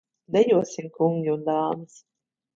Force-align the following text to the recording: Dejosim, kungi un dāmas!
Dejosim, 0.35 0.87
kungi 0.95 1.33
un 1.35 1.45
dāmas! 1.51 2.01